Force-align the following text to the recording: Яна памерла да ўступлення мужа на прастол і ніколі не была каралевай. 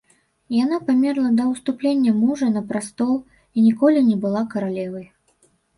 Яна 0.63 0.77
памерла 0.87 1.29
да 1.41 1.45
ўступлення 1.51 2.11
мужа 2.23 2.47
на 2.57 2.65
прастол 2.73 3.15
і 3.57 3.69
ніколі 3.71 3.99
не 4.11 4.17
была 4.27 4.41
каралевай. 4.57 5.07